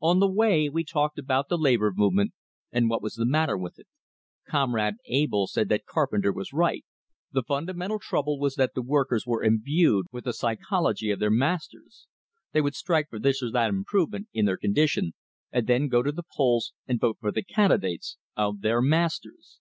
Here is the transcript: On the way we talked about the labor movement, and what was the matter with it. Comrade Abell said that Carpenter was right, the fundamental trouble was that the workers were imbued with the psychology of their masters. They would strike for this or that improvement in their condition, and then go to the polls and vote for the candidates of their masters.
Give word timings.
On 0.00 0.18
the 0.18 0.26
way 0.28 0.68
we 0.68 0.82
talked 0.82 1.16
about 1.16 1.48
the 1.48 1.56
labor 1.56 1.92
movement, 1.94 2.32
and 2.72 2.90
what 2.90 3.00
was 3.00 3.14
the 3.14 3.24
matter 3.24 3.56
with 3.56 3.78
it. 3.78 3.86
Comrade 4.48 4.96
Abell 5.08 5.46
said 5.46 5.68
that 5.68 5.86
Carpenter 5.86 6.32
was 6.32 6.52
right, 6.52 6.84
the 7.30 7.44
fundamental 7.44 8.00
trouble 8.00 8.40
was 8.40 8.56
that 8.56 8.74
the 8.74 8.82
workers 8.82 9.28
were 9.28 9.44
imbued 9.44 10.06
with 10.10 10.24
the 10.24 10.32
psychology 10.32 11.12
of 11.12 11.20
their 11.20 11.30
masters. 11.30 12.08
They 12.50 12.60
would 12.60 12.74
strike 12.74 13.10
for 13.10 13.20
this 13.20 13.44
or 13.44 13.50
that 13.52 13.68
improvement 13.70 14.26
in 14.32 14.44
their 14.44 14.56
condition, 14.58 15.12
and 15.52 15.68
then 15.68 15.86
go 15.86 16.02
to 16.02 16.10
the 16.10 16.24
polls 16.36 16.72
and 16.88 16.98
vote 16.98 17.18
for 17.20 17.30
the 17.30 17.44
candidates 17.44 18.16
of 18.36 18.62
their 18.62 18.82
masters. 18.82 19.60